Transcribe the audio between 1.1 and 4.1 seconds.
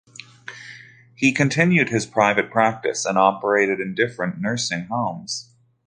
He continued his private practice and operated in